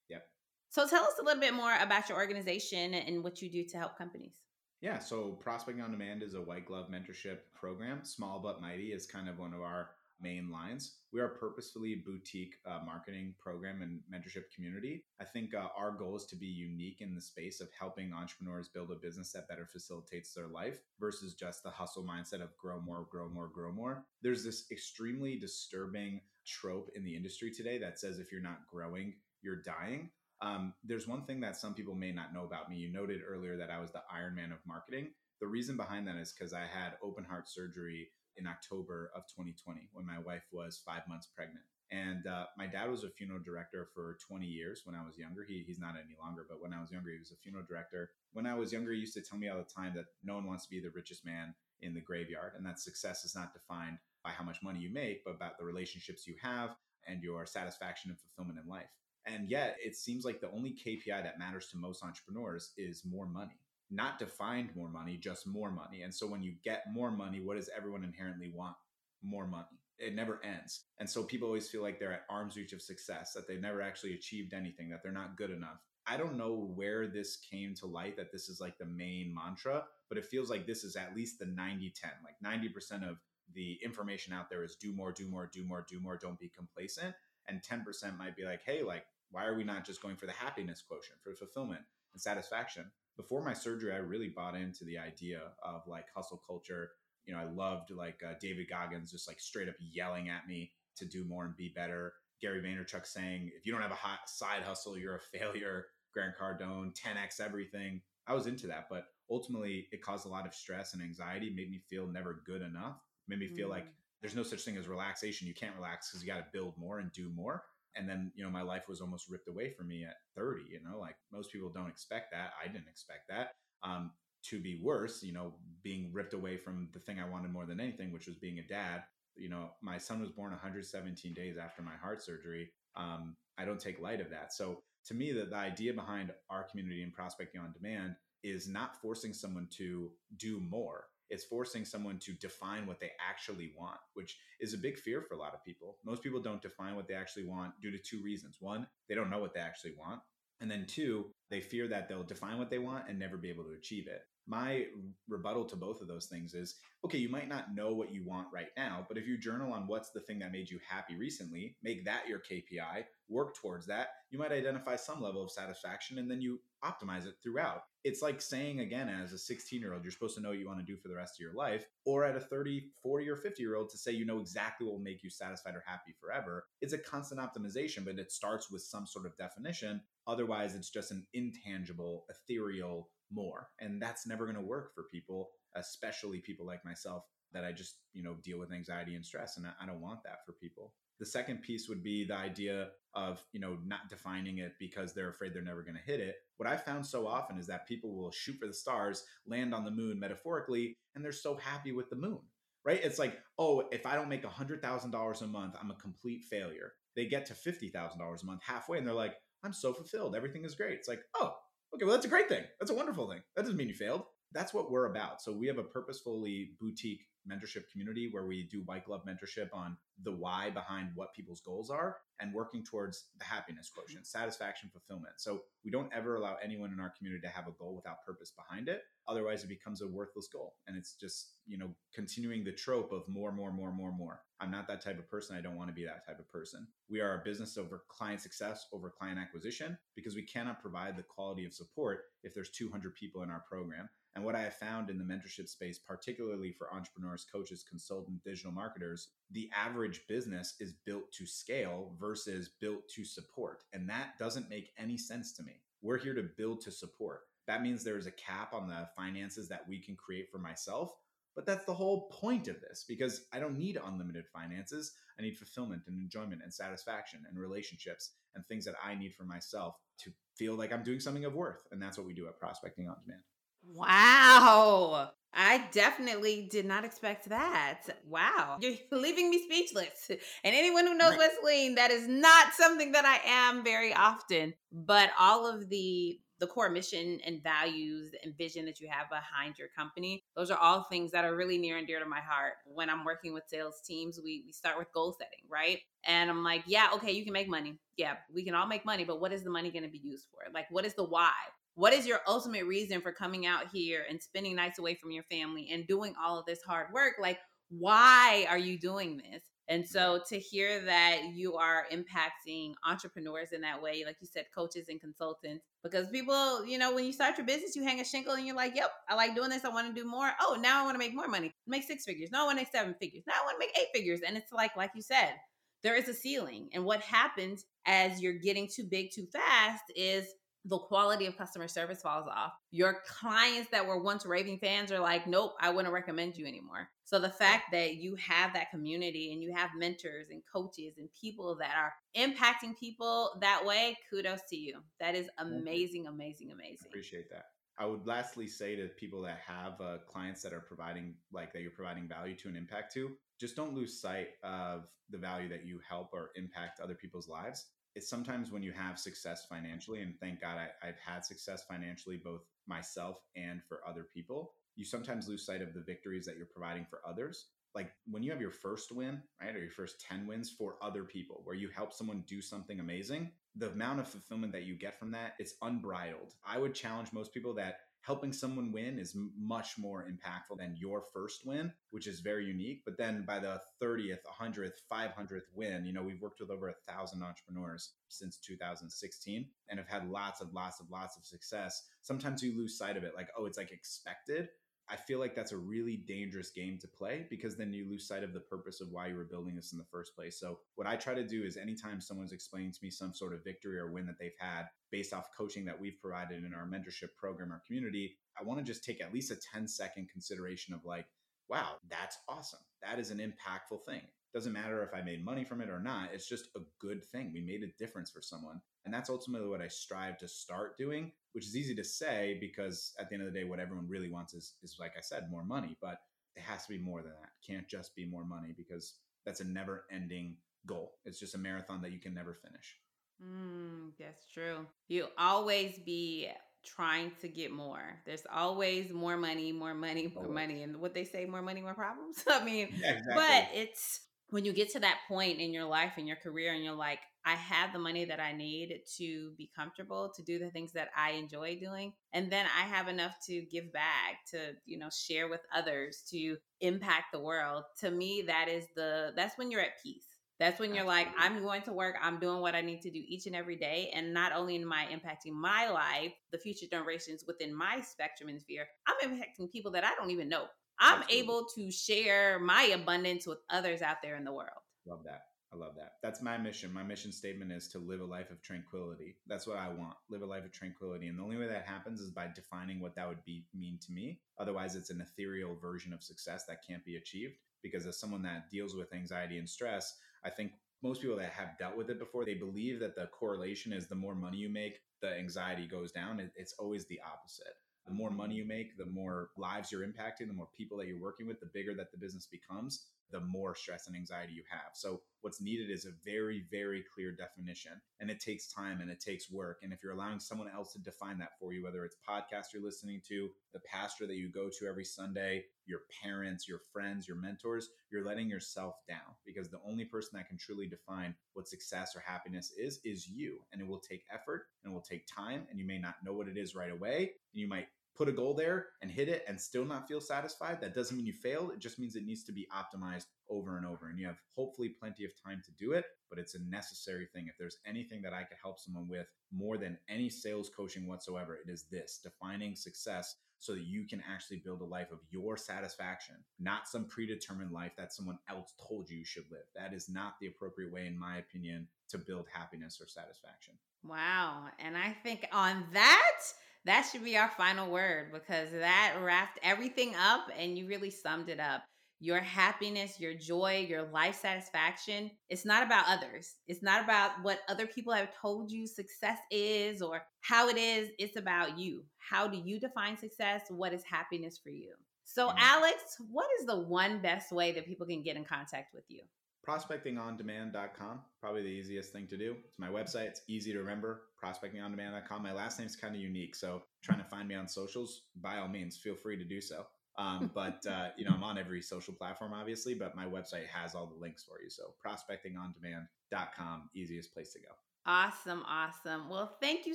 [0.09, 0.25] Yep.
[0.71, 3.79] So tell us a little bit more about your organization and what you do to
[3.79, 4.35] help companies.
[4.81, 8.05] Yeah, so Prospecting on Demand is a white glove mentorship program.
[8.05, 9.91] Small but mighty is kind of one of our
[10.23, 10.97] main lines.
[11.13, 15.05] We are purposefully boutique uh, marketing program and mentorship community.
[15.21, 18.71] I think uh, our goal is to be unique in the space of helping entrepreneurs
[18.73, 22.81] build a business that better facilitates their life versus just the hustle mindset of grow
[22.81, 24.05] more, grow more, grow more.
[24.23, 29.15] There's this extremely disturbing trope in the industry today that says if you're not growing,
[29.43, 30.11] you're dying.
[30.41, 32.77] Um, there's one thing that some people may not know about me.
[32.77, 35.11] You noted earlier that I was the Iron Man of marketing.
[35.41, 39.89] The reason behind that is because I had open heart surgery in October of 2020
[39.93, 41.65] when my wife was five months pregnant.
[41.91, 45.45] And uh, my dad was a funeral director for 20 years when I was younger.
[45.47, 48.11] He, he's not any longer, but when I was younger, he was a funeral director.
[48.33, 50.47] When I was younger, he used to tell me all the time that no one
[50.47, 53.99] wants to be the richest man in the graveyard and that success is not defined
[54.25, 56.71] by how much money you make, but about the relationships you have
[57.07, 58.89] and your satisfaction and fulfillment in life.
[59.27, 63.27] And yet, it seems like the only KPI that matters to most entrepreneurs is more
[63.27, 63.61] money
[63.93, 66.03] not to find more money, just more money.
[66.03, 68.75] And so when you get more money, what does everyone inherently want?
[69.23, 69.79] More money.
[69.99, 70.87] It never ends.
[70.99, 73.83] And so people always feel like they're at arm's reach of success, that they've never
[73.83, 75.79] actually achieved anything, that they're not good enough.
[76.07, 79.85] I don't know where this came to light that this is like the main mantra,
[80.09, 82.11] but it feels like this is at least the 90 10.
[82.25, 83.19] Like 90% of
[83.55, 86.51] the information out there is do more, do more, do more, do more, don't be
[86.57, 87.15] complacent.
[87.47, 90.33] And 10% might be like, hey, like, why are we not just going for the
[90.33, 91.83] happiness quotient, for fulfillment
[92.15, 92.91] and satisfaction?
[93.17, 96.91] Before my surgery, I really bought into the idea of like hustle culture.
[97.27, 100.73] You know, I loved like uh, David Goggins just like straight up yelling at me
[100.97, 102.15] to do more and be better.
[102.41, 105.87] Gary Vaynerchuk saying, if you don't have a hot side hustle, you're a failure.
[106.13, 108.01] Grant Cardone, 10x everything.
[108.27, 111.71] I was into that, but ultimately it caused a lot of stress and anxiety, made
[111.71, 112.97] me feel never good enough,
[113.29, 113.73] made me feel mm.
[113.73, 113.87] like
[114.21, 115.49] there's no such thing as relaxation.
[115.49, 117.65] You can't relax because you got to build more and do more
[117.97, 120.81] and then you know my life was almost ripped away from me at 30 you
[120.83, 122.53] know like most people don't expect that.
[122.63, 123.53] I didn't expect that.
[123.83, 124.13] Um,
[124.51, 127.79] to be worse you know being ripped away from the thing i wanted more than
[127.79, 129.05] anything which was being a dad
[129.37, 132.71] you know my son was born 117 days after my heart surgery.
[132.97, 134.53] Um, i don't take light of that.
[134.53, 139.01] So to me the, the idea behind our community and prospecting on demand is not
[139.01, 144.39] forcing someone to do more it's forcing someone to define what they actually want, which
[144.61, 145.99] is a big fear for a lot of people.
[146.05, 148.59] Most people don't define what they actually want due to two reasons.
[148.61, 150.21] One, they don't know what they actually want.
[150.61, 153.65] And then two, they fear that they'll define what they want and never be able
[153.65, 154.23] to achieve it.
[154.47, 154.87] My
[155.29, 158.47] rebuttal to both of those things is okay, you might not know what you want
[158.53, 161.77] right now, but if you journal on what's the thing that made you happy recently,
[161.83, 166.31] make that your KPI, work towards that, you might identify some level of satisfaction and
[166.31, 167.83] then you optimize it throughout.
[168.05, 170.67] It's like saying again, as a 16 year old, you're supposed to know what you
[170.67, 173.37] want to do for the rest of your life, or at a 30, 40, or
[173.37, 176.13] 50 year old to say you know exactly what will make you satisfied or happy
[176.21, 176.67] forever.
[176.81, 180.01] It's a constant optimization, but it starts with some sort of definition.
[180.27, 183.69] Otherwise, it's just an intangible, ethereal more.
[183.81, 187.97] And that's never going to work for people, especially people like myself that I just,
[188.13, 189.57] you know, deal with anxiety and stress.
[189.57, 190.95] And I don't want that for people.
[191.21, 195.29] The second piece would be the idea of, you know, not defining it because they're
[195.29, 196.37] afraid they're never going to hit it.
[196.57, 199.85] What I found so often is that people will shoot for the stars, land on
[199.85, 202.41] the moon metaphorically, and they're so happy with the moon,
[202.85, 203.01] right?
[203.05, 206.95] It's like, oh, if I don't make $100,000 a month, I'm a complete failure.
[207.15, 210.35] They get to $50,000 a month halfway and they're like, I'm so fulfilled.
[210.35, 210.95] Everything is great.
[210.95, 211.55] It's like, oh,
[211.95, 212.65] okay, well, that's a great thing.
[212.79, 213.41] That's a wonderful thing.
[213.57, 214.23] That doesn't mean you failed.
[214.53, 215.43] That's what we're about.
[215.43, 219.97] So we have a purposefully boutique mentorship community where we do white glove mentorship on
[220.23, 224.01] the why behind what people's goals are and working towards the happiness mm-hmm.
[224.01, 225.35] quotient, satisfaction, fulfillment.
[225.39, 228.53] So we don't ever allow anyone in our community to have a goal without purpose
[228.53, 229.03] behind it.
[229.29, 230.75] Otherwise, it becomes a worthless goal.
[230.87, 234.41] And it's just, you know, continuing the trope of more, more, more, more, more.
[234.61, 235.57] I'm not that type of person.
[235.57, 236.87] I don't want to be that type of person.
[237.09, 241.25] We are a business over client success, over client acquisition, because we cannot provide the
[241.25, 244.09] quality of support if there's 200 people in our program.
[244.35, 248.73] And what I have found in the mentorship space, particularly for entrepreneurs, coaches, consultants, digital
[248.73, 253.83] marketers, the average business is built to scale versus built to support.
[253.93, 255.83] And that doesn't make any sense to me.
[256.01, 257.43] We're here to build to support.
[257.67, 261.13] That means there's a cap on the finances that we can create for myself.
[261.55, 265.13] But that's the whole point of this because I don't need unlimited finances.
[265.39, 269.45] I need fulfillment and enjoyment and satisfaction and relationships and things that I need for
[269.45, 271.87] myself to feel like I'm doing something of worth.
[271.91, 273.43] And that's what we do at Prospecting on Demand.
[273.87, 275.31] Wow.
[275.55, 278.03] I definitely did not expect that.
[278.27, 278.79] Wow.
[278.81, 280.31] You're leaving me speechless.
[280.31, 284.73] And anyone who knows Wesleyan, that is not something that I am very often.
[284.91, 289.77] But all of the the core mission and values and vision that you have behind
[289.77, 292.75] your company, those are all things that are really near and dear to my heart.
[292.85, 295.99] When I'm working with sales teams, we, we start with goal setting, right?
[296.25, 297.99] And I'm like, yeah, okay, you can make money.
[298.17, 300.47] Yeah, we can all make money, but what is the money going to be used
[300.53, 300.73] for?
[300.73, 301.51] Like, what is the why?
[301.95, 305.45] What is your ultimate reason for coming out here and spending nights away from your
[305.45, 307.35] family and doing all of this hard work?
[307.41, 307.59] Like,
[307.91, 309.63] why are you doing this?
[309.89, 314.67] And so to hear that you are impacting entrepreneurs in that way, like you said,
[314.75, 318.25] coaches and consultants, because people, you know, when you start your business, you hang a
[318.25, 319.85] shingle and you're like, yep, I like doing this.
[319.85, 320.51] I want to do more.
[320.61, 322.51] Oh, now I want to make more money, make six figures.
[322.51, 323.43] No, I want to make seven figures.
[323.47, 324.41] Now I want to make eight figures.
[324.47, 325.55] And it's like, like you said,
[326.03, 326.89] there is a ceiling.
[326.95, 330.47] And what happens as you're getting too big too fast is
[330.85, 332.73] the quality of customer service falls off.
[332.91, 337.09] Your clients that were once raving fans are like, nope, I wouldn't recommend you anymore.
[337.25, 341.29] So the fact that you have that community and you have mentors and coaches and
[341.41, 345.01] people that are impacting people that way, kudos to you.
[345.21, 347.07] That is amazing, amazing, amazing.
[347.07, 347.67] I Appreciate that.
[347.99, 351.83] I would lastly say to people that have uh, clients that are providing, like that
[351.83, 355.87] you're providing value to and impact to, just don't lose sight of the value that
[355.87, 360.35] you help or impact other people's lives it's sometimes when you have success financially, and
[360.41, 365.49] thank God I, I've had success financially, both myself and for other people, you sometimes
[365.49, 367.67] lose sight of the victories that you're providing for others.
[367.95, 371.25] Like when you have your first win, right, or your first 10 wins for other
[371.25, 375.19] people, where you help someone do something amazing, the amount of fulfillment that you get
[375.19, 376.55] from that, it's unbridled.
[376.67, 381.23] I would challenge most people that helping someone win is much more impactful than your
[381.35, 383.03] first win, which is very unique.
[383.05, 387.13] But then by the 30th, 100th, 500th win, you know, we've worked with over a
[387.13, 392.05] thousand entrepreneurs since 2016 and have had lots of, lots of, lots of success.
[392.23, 394.69] Sometimes you lose sight of it, like, oh, it's like expected.
[395.09, 398.45] I feel like that's a really dangerous game to play because then you lose sight
[398.45, 400.59] of the purpose of why you were building this in the first place.
[400.59, 403.65] So, what I try to do is anytime someone's explaining to me some sort of
[403.65, 407.37] victory or win that they've had based off coaching that we've provided in our mentorship
[407.37, 411.05] program or community, I want to just take at least a 10 second consideration of
[411.05, 411.27] like,
[411.69, 412.81] wow, that's awesome.
[413.03, 414.23] That is an impactful thing.
[414.55, 416.31] Doesn't matter if I made money from it or not.
[416.33, 417.53] It's just a good thing.
[417.55, 418.81] We made a difference for someone.
[419.05, 423.15] And that's ultimately what I strive to start doing, which is easy to say because
[423.19, 425.51] at the end of the day, what everyone really wants is, is like I said,
[425.51, 425.97] more money.
[426.03, 426.19] But
[426.55, 427.51] it has to be more than that.
[427.61, 429.15] It can't just be more money because
[429.47, 431.15] that's a never ending goal.
[431.25, 432.97] It's just a marathon that you can never finish.
[433.43, 434.87] Mm, that's true.
[435.09, 436.51] You always be
[436.85, 438.21] trying to get more.
[438.27, 440.83] There's always more money, more money, more money.
[440.83, 442.45] And what they say, more money, more problems.
[442.51, 443.35] I mean, yeah, exactly.
[443.35, 444.21] but it's
[444.53, 447.21] when you get to that point in your life and your career and you're like,
[447.47, 451.09] I have the money that I need to be comfortable, to do the things that
[451.17, 452.13] I enjoy doing.
[452.35, 456.59] And then I have enough to give back, to, you know, share with others, to
[456.83, 457.85] impact the world.
[458.01, 460.27] To me, that is the, that's when you're at peace.
[460.61, 463.23] That's when you're like, I'm going to work, I'm doing what I need to do
[463.27, 464.13] each and every day.
[464.15, 468.61] And not only am I impacting my life, the future generations within my spectrum and
[468.61, 470.67] sphere, I'm impacting people that I don't even know.
[470.99, 471.39] I'm Absolutely.
[471.39, 474.71] able to share my abundance with others out there in the world.
[475.07, 475.43] Love that.
[475.73, 476.15] I love that.
[476.23, 476.93] That's my mission.
[476.93, 479.37] My mission statement is to live a life of tranquility.
[479.47, 480.17] That's what I want.
[480.29, 481.29] Live a life of tranquility.
[481.29, 484.13] And the only way that happens is by defining what that would be mean to
[484.13, 484.41] me.
[484.59, 487.55] Otherwise, it's an ethereal version of success that can't be achieved.
[487.83, 490.15] Because as someone that deals with anxiety and stress,
[490.45, 490.73] I think
[491.03, 494.15] most people that have dealt with it before, they believe that the correlation is the
[494.15, 496.51] more money you make, the anxiety goes down.
[496.55, 497.75] It's always the opposite
[498.07, 501.21] the more money you make, the more lives you're impacting, the more people that you're
[501.21, 504.93] working with, the bigger that the business becomes, the more stress and anxiety you have.
[504.95, 507.93] So what's needed is a very, very clear definition.
[508.21, 509.79] And it takes time and it takes work.
[509.83, 512.83] And if you're allowing someone else to define that for you, whether it's podcast you're
[512.83, 517.37] listening to, the pastor that you go to every Sunday, your parents, your friends, your
[517.37, 522.15] mentors, you're letting yourself down because the only person that can truly define what success
[522.15, 523.59] or happiness is, is you.
[523.73, 525.67] And it will take effort and it will take time.
[525.71, 527.33] And you may not know what it is right away.
[527.53, 530.81] And you might put a goal there and hit it and still not feel satisfied,
[530.81, 531.73] that doesn't mean you failed.
[531.73, 534.09] It just means it needs to be optimized over and over.
[534.09, 537.47] And you have hopefully plenty of time to do it, but it's a necessary thing.
[537.49, 541.57] If there's anything that I could help someone with more than any sales coaching whatsoever,
[541.57, 545.57] it is this defining success so that you can actually build a life of your
[545.57, 549.63] satisfaction, not some predetermined life that someone else told you you should live.
[549.77, 553.75] That is not the appropriate way, in my opinion, to build happiness or satisfaction.
[554.05, 554.65] Wow.
[554.81, 556.41] And I think on that,
[556.85, 561.49] that should be our final word because that wrapped everything up and you really summed
[561.49, 561.83] it up.
[562.19, 566.55] Your happiness, your joy, your life satisfaction, it's not about others.
[566.69, 571.11] It's not about what other people have told you success is or how it is.
[571.19, 572.05] It's about you.
[572.19, 573.63] How do you define success?
[573.71, 574.93] What is happiness for you?
[575.25, 575.59] So, mm-hmm.
[575.61, 579.23] Alex, what is the one best way that people can get in contact with you?
[579.67, 582.57] prospectingondemand.com probably the easiest thing to do.
[582.69, 583.27] It's my website.
[583.27, 587.49] It's easy to remember prospectingondemand.com my last name's kind of unique so trying to find
[587.49, 589.87] me on socials by all means feel free to do so.
[590.19, 593.95] Um, but uh, you know i'm on every social platform obviously but my website has
[593.95, 594.71] all the links for you.
[594.71, 597.69] So prospectingondemand.com easiest place to go.
[598.07, 599.29] Awesome awesome.
[599.29, 599.95] Well thank you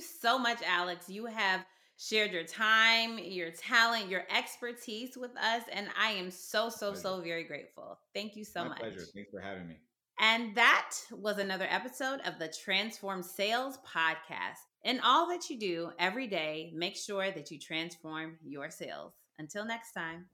[0.00, 1.08] so much alex.
[1.08, 1.64] You have
[1.98, 5.62] shared your time, your talent, your expertise with us.
[5.72, 7.98] And I am so, so, so very grateful.
[8.14, 8.78] Thank you so My much.
[8.78, 9.04] pleasure.
[9.14, 9.76] Thanks for having me.
[10.20, 14.58] And that was another episode of the Transformed Sales Podcast.
[14.84, 19.12] In all that you do every day, make sure that you transform your sales.
[19.38, 20.26] Until next time.